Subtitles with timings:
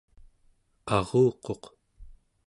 [0.95, 1.63] aruquq